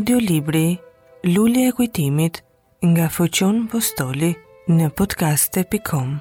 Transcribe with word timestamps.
Audio 0.00 0.16
Libri, 0.18 0.78
Lulli 1.34 1.62
e 1.68 1.72
Kujtimit, 1.76 2.34
nga 2.90 3.06
Fëqon 3.14 3.66
Postoli, 3.68 4.30
në 4.72 4.86
podcaste.com. 4.96 6.14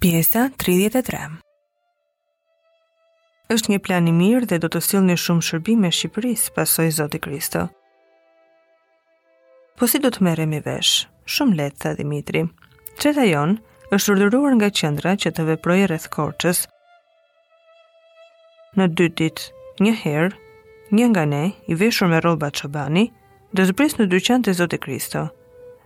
Pjesa 0.00 0.46
33 0.56 1.28
është 3.52 3.74
një 3.74 3.80
plan 3.88 4.08
i 4.08 4.14
mirë 4.22 4.48
dhe 4.54 4.60
do 4.64 4.70
të 4.72 4.80
silë 4.88 5.04
një 5.10 5.18
shumë 5.26 5.44
shërbime 5.50 5.84
me 5.90 5.90
Shqipëris, 5.98 6.46
pasoj 6.56 6.88
Zoti 7.02 7.20
Kristo. 7.28 7.66
Po 9.76 9.84
si 9.86 10.00
do 10.00 10.08
të 10.16 10.24
mere 10.30 10.48
mi 10.54 10.62
veshë? 10.70 11.12
Shumë 11.28 11.58
letë, 11.60 11.78
tha 11.84 11.94
Dimitri, 12.00 12.44
Qeta 12.98 13.22
jonë 13.28 13.92
është 13.94 14.10
urdhëruar 14.12 14.56
nga 14.58 14.68
qendra 14.74 15.12
që 15.22 15.30
të 15.34 15.44
veprojë 15.52 15.84
rreth 15.90 16.06
Korçës. 16.14 16.64
Në 18.78 18.88
dy 18.98 19.06
ditë, 19.20 19.44
një 19.86 19.92
herë, 20.00 20.32
një 20.98 21.06
nga 21.12 21.22
ne, 21.30 21.42
i 21.70 21.76
veshur 21.78 22.08
me 22.10 22.18
rroba 22.24 22.48
çobani, 22.58 23.04
do 23.54 23.62
të 23.68 23.76
pris 23.78 23.94
në 24.00 24.08
dyqan 24.16 24.42
të 24.42 24.56
Zotit 24.60 24.82
Kristo. 24.82 25.22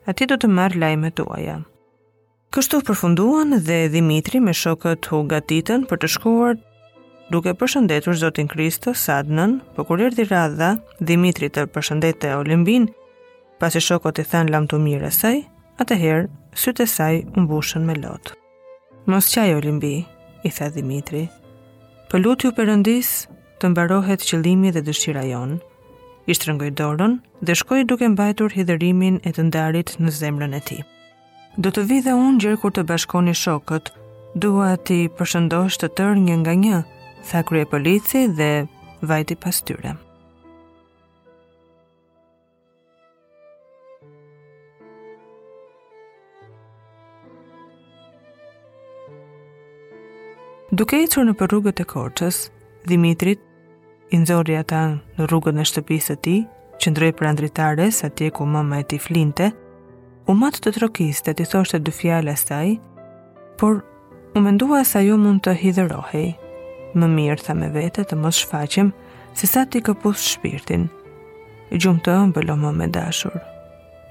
Ati 0.09 0.25
do 0.31 0.41
të 0.41 0.49
marr 0.57 0.79
lajme 0.85 1.13
tuaja. 1.21 1.59
Kështu 2.53 2.81
përfunduan 2.89 3.59
dhe 3.69 3.79
Dimitri 3.93 4.41
me 4.47 4.57
shokët 4.63 5.11
u 5.17 5.21
gatitën 5.35 5.85
për 5.93 6.01
të 6.03 6.13
shkuar 6.17 6.57
duke 7.33 7.53
përshëndetur 7.61 8.17
Zotin 8.25 8.49
Kristo 8.57 8.97
Sadnën, 9.03 9.59
por 9.77 9.85
kur 9.89 10.01
erdhi 10.09 10.25
radha 10.33 10.73
Dimitri 11.13 11.53
të 11.53 11.69
përshëndete 11.77 12.33
Olimbin, 12.41 12.89
pasi 13.61 13.85
shokët 13.91 14.25
i 14.25 14.29
thanë 14.33 14.53
lam 14.57 14.67
të 14.73 14.81
mirë 14.85 15.13
saj, 15.17 15.43
atëherë 15.83 16.27
sytë 16.63 16.85
e 16.85 16.91
saj 16.95 17.15
mbushën 17.43 17.85
me 17.87 17.95
lotë. 18.03 18.35
Mos 19.11 19.31
qaj 19.35 19.49
Olimbi, 19.59 19.95
i 20.47 20.51
tha 20.57 20.69
Dimitri, 20.77 21.25
për 22.11 22.23
lutju 22.25 22.51
përëndisë 22.57 23.39
të 23.63 23.71
mbarohet 23.73 24.27
qëlimi 24.29 24.71
dhe 24.75 24.83
dëshira 24.87 25.25
jonë, 25.31 25.59
i 26.31 26.35
rëngoj 26.39 26.69
dorën 26.79 27.15
dhe 27.47 27.55
shkoj 27.61 27.81
duke 27.91 28.09
mbajtur 28.15 28.53
hiderimin 28.57 29.17
e 29.27 29.33
të 29.37 29.45
ndarit 29.49 29.91
në 30.03 30.15
zemrën 30.21 30.55
e 30.61 30.61
ti. 30.69 30.79
Do 31.63 31.73
të 31.75 31.85
vi 31.91 31.99
unë 32.15 32.39
gjërë 32.45 32.61
kur 32.63 32.73
të 32.77 32.83
bashkoni 32.93 33.35
shokët, 33.43 33.91
dua 34.43 34.71
ti 34.89 35.01
përshëndosh 35.19 35.77
të 35.83 35.89
tërë 35.99 36.23
një 36.29 36.37
nga 36.45 36.55
një, 36.65 36.79
tha 37.31 37.43
krye 37.51 37.67
polici 37.75 38.21
dhe 38.39 38.53
vajti 39.11 39.35
pas 39.45 39.59
tyre. 39.67 39.99
Duke 50.73 50.97
i 50.97 51.05
qërë 51.05 51.27
në 51.29 51.33
për 51.37 51.51
rrugët 51.53 51.81
e 51.83 51.85
korqës, 51.85 52.37
Dimitrit, 52.89 53.41
i 54.09 54.17
nëzori 54.17 54.55
ata 54.57 54.79
në 55.19 55.27
rrugët 55.29 55.59
në 55.59 55.67
shtëpisë 55.69 56.15
të 56.17 56.17
ti, 56.25 56.37
që 56.81 56.93
ndrej 56.95 57.11
për 57.19 57.29
andritare 57.29 57.89
sa 57.93 58.09
tje 58.09 58.31
ku 58.39 58.47
mama 58.49 58.79
e 58.81 58.87
ti 58.89 58.97
flinte, 59.05 59.51
u 60.25 60.33
matë 60.33 60.63
të 60.65 60.73
trokiste 60.79 61.35
të 61.37 61.45
i 61.45 61.51
thoshtë 61.53 61.83
dy 61.85 61.93
fjale 61.99 62.33
staj, 62.41 62.71
por 63.61 63.83
u 64.33 64.41
mendua 64.41 64.81
sa 64.89 65.05
ju 65.05 65.21
mund 65.21 65.45
të 65.45 65.59
hidërohej, 65.61 66.27
më 66.97 67.13
mirë 67.19 67.47
tha 67.51 67.53
me 67.61 67.69
vete 67.77 68.07
të 68.09 68.23
mos 68.25 68.41
shfaqem, 68.41 68.95
se 69.37 69.53
sa 69.53 69.67
ti 69.69 69.85
këpus 69.91 70.25
shpirtin, 70.33 70.89
i 71.69 71.77
gjumë 71.85 72.07
të 72.09 72.17
ëmbëllo 72.25 72.57
më 72.65 72.73
me 72.81 72.89
dashur. 72.97 73.37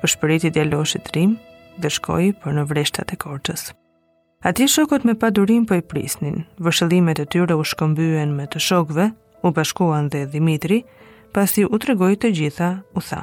Për 0.04 0.14
shpëriti 0.14 0.54
dhe 0.54 0.70
loshit 0.70 1.10
rim, 1.18 1.34
dhe 1.82 1.96
shkoj 1.98 2.26
për 2.46 2.60
në 2.60 2.70
vreshtat 2.76 3.18
e 3.18 3.24
korqës. 3.26 3.72
Ati 4.44 4.66
shokot 4.66 5.04
me 5.06 5.14
padurim 5.14 5.66
për 5.70 5.82
po 5.82 5.82
i 5.82 5.84
prisnin, 5.92 6.40
vëshëllimet 6.66 7.20
e 7.22 7.26
tyre 7.30 7.54
u 7.54 7.64
shkëmbyen 7.72 8.32
me 8.34 8.48
të 8.50 8.60
shokëve, 8.68 9.04
u 9.46 9.50
bashkuan 9.54 10.08
dhe 10.10 10.24
Dimitri, 10.34 10.80
pasi 11.36 11.66
u 11.68 11.78
tregoj 11.84 12.16
të 12.24 12.32
gjitha, 12.40 12.70
u 12.98 13.04
tha. 13.06 13.20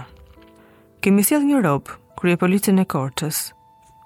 Kemi 1.03 1.25
sjell 1.27 1.47
një 1.49 1.63
robë, 1.65 1.97
krye 2.21 2.39
policin 2.39 2.79
e 2.79 2.85
kortës. 2.95 3.41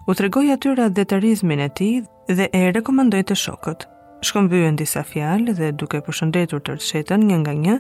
U 0.09 0.17
tregoj 0.17 0.55
atyra 0.55 0.89
detarizmin 0.89 1.61
e 1.61 1.69
ti 1.69 1.91
dhe 2.33 2.47
e 2.49 2.63
rekomendoj 2.79 3.21
të 3.29 3.37
shokët. 3.45 3.85
Shkëmbyen 4.25 4.79
disa 4.81 5.03
fjalë 5.13 5.57
dhe 5.61 5.69
duke 5.83 6.01
përshëndetur 6.09 6.63
të 6.65 6.79
rëshetën 6.79 7.27
një 7.29 7.37
nga 7.45 7.55
një, 7.65 7.75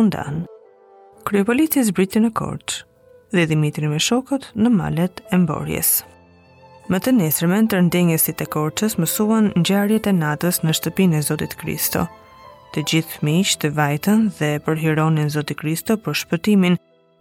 undan. 0.00 0.46
Krye 1.28 1.44
polici 1.52 1.84
zbriti 1.92 2.24
në 2.24 2.32
kortë 2.40 2.86
dhe 3.36 3.46
Dimitri 3.52 3.92
me 3.92 4.00
shokët 4.00 4.48
në 4.56 4.72
malet 4.80 5.20
e 5.28 5.42
mborjesë. 5.44 6.08
Më 6.90 6.98
të 7.06 7.10
nesërme 7.14 7.58
në 7.62 7.68
të 7.70 7.78
rëndingës 7.78 8.24
të 8.38 8.46
korqës 8.50 8.96
më 8.98 9.06
suon 9.10 9.48
në 9.54 9.60
gjarjet 9.68 10.08
e 10.10 10.12
natës 10.16 10.56
në 10.64 10.72
shtëpin 10.74 11.12
e 11.14 11.20
Zotit 11.22 11.52
Kristo. 11.60 12.00
Të 12.74 12.82
gjithë 12.90 13.20
miqë 13.28 13.58
të 13.62 13.70
vajten 13.76 14.24
dhe 14.40 14.48
përhironin 14.66 15.30
Zotit 15.34 15.60
Kristo 15.62 15.94
për 16.02 16.18
shpëtimin 16.24 16.78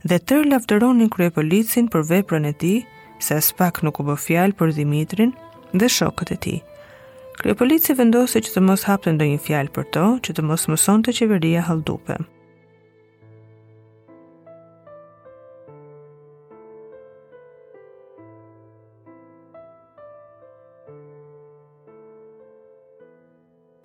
dhe 0.10 0.18
tër 0.32 0.50
lafteronin 0.56 1.12
krye 1.14 1.30
Policin 1.38 1.86
për 1.96 2.08
veprën 2.16 2.50
e 2.50 2.54
ti, 2.64 2.74
se 3.22 3.38
as 3.38 3.52
pak 3.62 3.84
nuk 3.86 4.02
u 4.02 4.08
bëfjal 4.10 4.58
për 4.58 4.74
Dimitrin 4.80 5.36
dhe 5.78 5.92
shokët 6.00 6.34
e 6.34 6.40
ti. 6.48 6.56
Kryopolici 7.38 7.94
vendose 8.02 8.42
që 8.48 8.56
të 8.58 8.66
mos 8.72 8.90
hapte 8.90 9.14
ndonjë 9.14 9.38
fjalë 9.46 9.74
për 9.78 9.88
to, 9.98 10.08
që 10.26 10.34
të 10.40 10.50
mos 10.50 10.66
mësonte 10.74 11.14
qeveria 11.22 11.62
halldupe. 11.70 12.18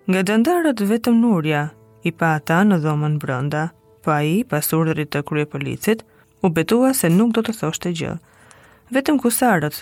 Nga 0.05 0.21
dëndarët 0.21 0.81
vetëm 0.85 1.15
nurja, 1.17 1.61
i 2.07 2.11
pa 2.13 2.35
ata 2.39 2.59
në 2.63 2.77
dhomën 2.83 3.15
brënda, 3.23 3.61
po 4.05 4.13
a 4.13 4.19
i 4.21 4.43
pas 4.45 4.67
urderit 4.77 5.09
të 5.15 5.23
krye 5.25 5.45
policit, 5.49 6.03
u 6.45 6.51
betua 6.53 6.91
se 6.93 7.09
nuk 7.09 7.31
do 7.33 7.41
të 7.45 7.55
thosht 7.57 7.87
e 7.89 7.93
gjë. 7.97 8.11
Vetëm 8.93 9.17
kusarët, 9.23 9.79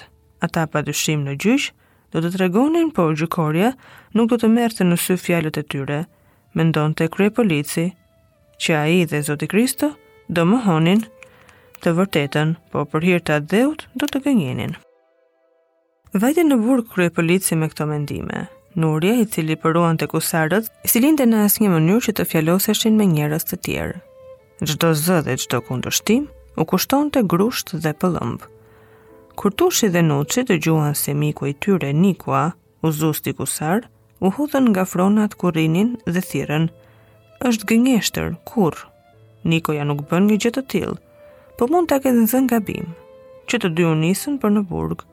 ata 0.47 0.63
pa 0.72 0.79
dyshim 0.88 1.25
në 1.28 1.35
gjysh, 1.44 1.73
do 2.16 2.23
të 2.23 2.31
tregonin 2.38 2.94
po 2.95 3.09
gjukorja 3.19 3.73
nuk 4.16 4.31
do 4.31 4.39
të 4.39 4.47
merte 4.56 4.88
në 4.88 4.95
sy 5.03 5.19
fjalët 5.19 5.59
e 5.59 5.66
tyre, 5.73 6.00
me 6.56 6.69
ndonë 6.69 6.97
të 7.01 7.09
krye 7.17 7.35
polici, 7.41 7.85
që 8.63 8.72
a 8.79 8.85
i 8.95 9.03
dhe 9.09 9.19
Zoti 9.28 9.50
Kristo 9.51 9.91
do 10.29 10.45
më 10.47 10.63
honin 10.69 11.03
të 11.83 11.91
vërtetën, 12.00 12.56
po 12.72 12.88
për 12.94 13.09
hirtë 13.09 13.39
atë 13.41 13.50
dheut 13.57 13.88
do 14.00 14.07
të 14.07 14.23
gënjenin. 14.29 14.78
Vajti 16.16 16.47
në 16.47 16.62
burë 16.63 16.88
krye 16.95 17.12
polici 17.19 17.57
me 17.59 17.67
këto 17.73 17.89
mendime, 17.91 18.45
Nuria, 18.73 19.13
i 19.22 19.25
cili 19.29 19.53
përruan 19.59 20.00
të 20.01 20.07
kusarët, 20.09 20.66
si 20.89 20.97
linde 21.01 21.28
në 21.29 21.44
asë 21.45 21.61
një 21.63 21.69
mënyrë 21.75 22.03
që 22.07 22.13
të 22.17 22.23
fjaloseshin 22.29 22.95
me 22.97 23.06
njerës 23.06 23.45
të 23.45 23.59
tjerë. 23.67 24.00
Gjdo 24.66 24.89
zë 25.01 25.19
dhe 25.28 25.35
gjdo 25.41 25.59
kundështim, 25.67 26.23
u 26.57 26.66
kushton 26.66 27.12
të 27.13 27.22
grusht 27.29 27.75
dhe 27.83 27.91
pëllëmbë. 28.01 28.50
Kur 29.38 29.53
tushi 29.62 29.91
dhe 29.94 30.01
nuqi 30.07 30.44
të 30.50 30.57
gjuan 30.66 30.97
se 30.97 31.13
miku 31.13 31.51
i 31.51 31.53
tyre 31.53 31.91
Nikua, 31.94 32.44
u 32.81 32.91
zusti 32.91 33.33
kusar, 33.38 33.85
u 34.19 34.33
hudhen 34.33 34.72
nga 34.73 34.88
fronat 34.89 35.38
kurinin 35.38 35.94
dhe 36.09 36.25
thiren, 36.29 36.66
është 37.45 37.69
gëngeshtër, 37.69 38.33
kur? 38.50 38.73
Nikoja 39.53 39.85
nuk 39.85 40.01
bën 40.09 40.25
një 40.31 40.39
gjithë 40.41 40.62
të 40.63 40.67
tilë, 40.73 40.97
po 41.62 41.69
mund 41.69 41.89
të 41.94 42.00
akëzën 42.01 42.29
zën 42.33 42.50
gabim, 42.56 42.89
që 43.50 43.62
të 43.62 43.73
dy 43.78 43.85
unisën 43.94 44.41
për 44.41 44.57
në 44.57 44.66
burgë 44.69 45.06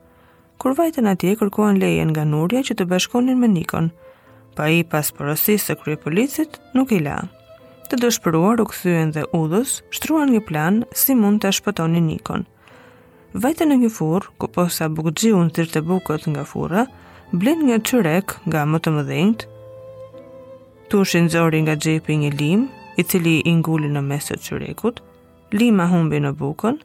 kur 0.60 0.75
vajtën 0.76 1.09
atje 1.09 1.32
kërkuan 1.41 1.78
leje 1.81 2.04
nga 2.10 2.25
Nurja 2.28 2.60
që 2.69 2.75
të 2.76 2.84
bashkonin 2.93 3.38
me 3.41 3.48
Nikon. 3.48 3.88
Pa 4.56 4.69
i 4.76 4.81
pas 4.84 5.09
porosisë 5.16 5.71
së 5.71 5.76
krye 5.81 5.98
policit, 6.04 6.59
nuk 6.76 6.93
i 6.93 6.98
la. 7.00 7.16
Të 7.88 7.96
dëshpëruar 8.02 8.61
u 8.61 8.67
kthyen 8.69 9.14
dhe 9.17 9.25
udhës, 9.37 9.79
shtruan 9.96 10.31
një 10.34 10.43
plan 10.49 10.82
si 11.02 11.17
mund 11.20 11.40
të 11.43 11.55
shpëtonin 11.58 12.05
Nikon. 12.11 12.44
Vajtën 13.43 13.70
në 13.73 13.79
një 13.84 13.90
furrë, 13.94 14.29
ku 14.38 14.50
posa 14.55 14.90
bukëgji 14.96 15.31
unë 15.38 15.67
të 15.76 15.81
bukët 15.88 16.26
nga 16.34 16.44
furra, 16.50 16.84
blen 17.32 17.62
një 17.70 17.79
çyrek 17.88 18.26
nga 18.50 18.67
më 18.67 18.79
të 18.84 18.90
mëdhenjt, 18.99 19.40
Tushin 20.90 21.29
zori 21.31 21.58
nga 21.62 21.75
xhepi 21.79 22.14
një 22.19 22.31
lim, 22.38 22.64
i 23.00 23.02
cili 23.08 23.37
i 23.50 23.52
ngulli 23.55 23.87
në 23.94 24.00
mes 24.08 24.25
të 24.26 24.37
çyrekut. 24.44 24.96
Lima 25.58 25.87
humbi 25.87 26.19
në 26.19 26.32
bukën, 26.40 26.76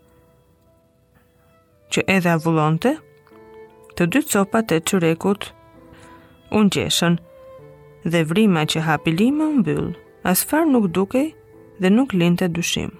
që 1.89 2.01
edhe 2.15 2.29
avullonte, 2.35 2.91
të 3.97 4.05
dy 4.11 4.21
copat 4.27 4.71
e 4.75 4.81
qërekut, 4.89 5.45
unë 6.59 6.71
gjeshen 6.75 7.15
dhe 8.11 8.21
vrima 8.27 8.65
që 8.71 8.81
hapi 8.83 9.13
lima 9.15 9.47
në 9.55 9.63
byllë, 9.67 9.93
as 10.27 10.41
farë 10.49 10.67
nuk 10.73 10.87
dukej 10.97 11.29
dhe 11.81 11.91
nuk 11.93 12.11
linte 12.19 12.49
dyshim. 12.51 12.91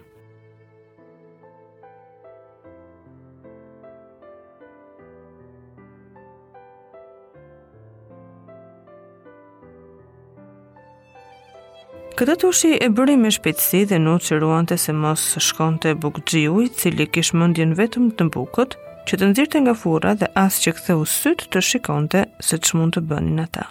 Këtë 12.16 12.36
të 12.40 12.48
ushi 12.48 12.70
e 12.80 12.88
bëri 12.96 13.18
me 13.20 13.28
shpejtësi 13.36 13.84
dhe 13.92 14.00
nuk 14.00 14.24
që 14.24 14.40
ruante 14.40 14.78
se 14.80 14.96
mos 14.96 15.24
shkonte 15.44 15.92
bukë 16.06 16.24
gjiuj, 16.32 16.70
cili 16.80 17.10
kishë 17.12 17.36
mundjen 17.42 17.76
vetëm 17.76 18.14
të 18.16 18.30
bukët, 18.32 18.80
që 19.06 19.18
të 19.22 19.28
nëzirte 19.30 19.60
nga 19.64 19.74
fura 19.78 20.14
dhe 20.18 20.30
asë 20.40 20.62
që 20.64 20.72
këthe 20.80 20.94
u 20.98 21.04
sytë 21.10 21.46
të 21.54 21.62
shikonte 21.68 22.22
se 22.48 22.58
që 22.58 22.78
mund 22.80 22.96
të 22.96 23.04
bënin 23.10 23.42
ata. 23.46 23.68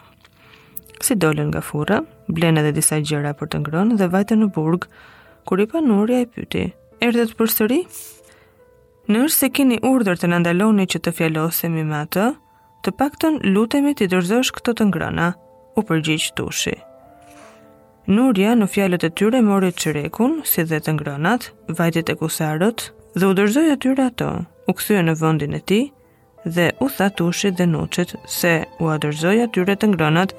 Si 1.05 1.17
dollën 1.19 1.49
nga 1.51 1.63
fura, 1.67 1.97
blenë 2.31 2.63
edhe 2.63 2.73
disa 2.77 3.01
gjëra 3.03 3.33
për 3.39 3.51
të 3.53 3.61
ngrënë 3.65 3.97
dhe 3.99 4.07
vajte 4.15 4.37
në 4.39 4.47
burg, 4.55 4.87
kur 5.47 5.61
i 5.61 5.67
panurja 5.73 6.21
i 6.23 6.29
pyti, 6.37 6.63
erdhët 7.03 7.35
për 7.41 7.51
sëri? 7.57 7.81
Nërë 9.11 9.33
se 9.35 9.51
kini 9.53 9.81
urdhër 9.85 10.23
të 10.23 10.31
nëndaloni 10.33 10.87
që 10.95 11.03
të 11.05 11.15
fjallosemi 11.19 11.83
me 11.89 11.99
atë, 12.05 12.29
të 12.87 12.95
pakton 13.01 13.41
lutemi 13.51 13.93
të 13.99 14.07
i 14.07 14.13
dërzosh 14.15 14.55
këto 14.55 14.77
të 14.79 14.87
ngrëna, 14.93 15.29
u 15.75 15.81
përgjith 15.89 16.31
tushi. 16.39 16.79
Nurja 18.07 18.55
në 18.55 18.69
fjallët 18.71 19.05
e 19.09 19.11
tyre 19.19 19.41
mori 19.43 19.73
qërekun, 19.75 20.43
si 20.47 20.63
dhe 20.63 20.79
të 20.81 20.95
ngrënat, 20.99 21.51
vajtit 21.79 22.13
e 22.15 22.19
kusarët, 22.21 22.89
dhe 23.19 23.29
u 23.29 23.35
dërzoj 23.37 23.71
atyre 23.75 24.09
ato, 24.11 24.31
u 24.67 24.73
këthyë 24.77 25.03
në 25.07 25.15
vëndin 25.21 25.55
e 25.59 25.63
ti 25.71 25.79
dhe 26.45 26.69
u 26.85 26.91
tha 26.97 27.09
tushit 27.19 27.57
dhe 27.59 27.67
nuqit 27.69 28.15
se 28.33 28.53
u 28.81 28.89
adërzoj 28.95 29.43
atyre 29.47 29.75
të 29.77 29.91
ngronat 29.93 30.33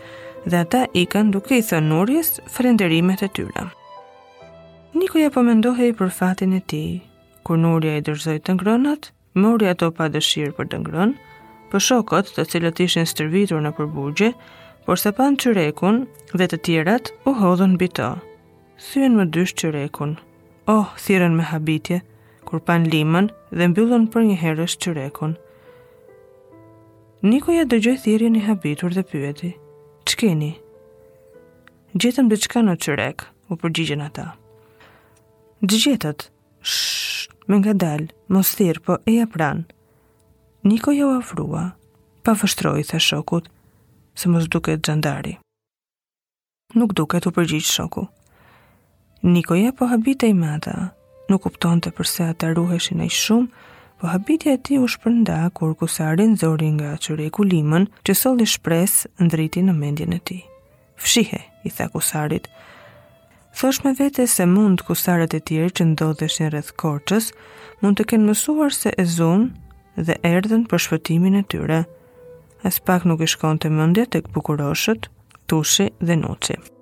dhe 0.46 0.62
ata 0.66 0.82
ikën 1.02 1.30
duke 1.34 1.60
i 1.60 1.66
thënë 1.68 1.90
nurjes 1.90 2.32
falënderimet 2.56 3.24
e 3.26 3.30
tyra. 3.38 3.68
Niko 4.96 5.20
ja 5.22 5.30
pëmendohi 5.34 5.92
po 5.94 6.02
për 6.06 6.14
fatin 6.20 6.54
e 6.58 6.62
ti, 6.62 6.82
kur 7.46 7.58
nurja 7.60 7.98
i 8.00 8.06
dërzoj 8.08 8.38
të 8.46 8.56
ngronat, 8.58 9.10
mori 9.42 9.68
ato 9.72 9.90
pa 9.98 10.08
dëshirë 10.14 10.54
për 10.58 10.70
të 10.72 10.80
ngron, 10.86 11.12
për 11.72 11.84
shokot 11.88 12.30
të 12.36 12.46
cilët 12.52 12.80
ishin 12.86 13.06
stërvitur 13.10 13.60
në 13.66 13.74
përbugje, 13.78 14.32
por 14.86 15.02
se 15.02 15.12
pan 15.18 15.36
qërekun 15.42 16.06
dhe 16.38 16.48
të 16.48 16.62
tjerat 16.68 17.12
u 17.28 17.34
hodhën 17.42 17.76
bito. 17.82 18.14
Thyën 18.88 19.18
më 19.20 19.26
dysh 19.36 19.54
qërekun, 19.60 20.14
oh, 20.72 20.88
thiren 21.02 21.34
me 21.36 21.44
habitje, 21.52 22.00
kur 22.46 22.60
pan 22.68 22.86
limën 22.94 23.28
dhe 23.58 23.66
mbyllën 23.72 24.06
për 24.14 24.26
një 24.30 24.36
herës 24.44 24.78
qërekun. 24.84 25.34
Nikoja 27.32 27.66
dëgjoj 27.72 27.96
thirje 28.04 28.30
një 28.36 28.44
habitur 28.48 28.94
dhe 28.98 29.04
pyeti, 29.12 29.52
që 30.06 30.14
keni? 30.22 30.52
Gjetëm 31.98 32.30
dhe 32.32 32.38
qka 32.46 32.62
në 32.68 32.76
qyrek, 32.84 33.26
u 33.52 33.58
përgjigjen 33.62 34.04
ata. 34.08 34.28
Gjetët, 35.76 36.28
shh, 36.62 37.32
me 37.48 37.58
nga 37.64 37.74
dalë, 37.86 38.12
mos 38.34 38.52
thirë, 38.60 38.82
po 38.86 39.00
e 39.10 39.26
pranë. 39.36 39.64
Niko 40.70 40.94
u 40.94 41.10
afrua, 41.16 41.64
pa 42.26 42.36
fështroj, 42.38 42.84
thë 42.90 43.00
shokut, 43.08 43.50
se 44.18 44.30
mos 44.30 44.46
duket 44.52 44.84
gjandari. 44.86 45.38
Nuk 46.76 46.94
duket 46.98 47.26
u 47.26 47.32
përgjigj 47.34 47.66
shoku. 47.72 48.06
Niko 49.24 49.56
po 49.78 49.88
habite 49.88 50.28
i 50.30 50.34
mata, 50.34 50.92
nuk 51.30 51.46
kupton 51.46 51.80
të 51.82 51.92
përse 51.98 52.26
ata 52.34 52.52
ruheshin 52.58 53.02
e 53.04 53.08
shumë, 53.12 53.50
po 54.00 54.10
habitja 54.12 54.56
e 54.58 54.62
ti 54.66 54.78
u 54.78 54.86
shpërnda 54.92 55.38
kur 55.58 55.74
kusarin 55.80 56.36
zori 56.38 56.70
nga 56.78 56.94
e 57.28 57.30
kulimën 57.38 57.88
që 58.06 58.14
soli 58.16 58.46
shpresë 58.46 59.10
ndriti 59.26 59.64
në 59.64 59.74
mendjen 59.74 60.14
e 60.14 60.20
ti. 60.20 60.40
Fshihe, 60.98 61.40
i 61.64 61.70
tha 61.70 61.88
kusarit. 61.94 62.48
Thosh 63.58 63.84
me 63.84 63.94
vete 63.94 64.28
se 64.28 64.46
mund 64.46 64.82
kusarët 64.88 65.34
e 65.34 65.40
tjerë 65.40 65.70
që 65.78 65.84
ndodheshin 65.94 66.50
rreth 66.52 66.74
korqës, 66.76 67.32
mund 67.82 67.98
të 67.98 68.04
kenë 68.10 68.28
mësuar 68.30 68.74
se 68.76 68.92
e 69.00 69.06
zunë 69.06 70.06
dhe 70.06 70.20
erdhen 70.28 70.66
për 70.68 70.84
shpëtimin 70.86 71.40
e 71.40 71.44
tyre. 71.48 71.82
As 72.64 72.80
pak 72.80 73.06
nuk 73.06 73.22
i 73.22 73.32
shkon 73.32 73.58
të 73.64 73.72
mëndja 73.72 74.08
të 74.12 74.24
këpukuroshët, 74.28 75.12
tushi 75.48 75.92
dhe 76.02 76.20
nuci. 76.24 76.75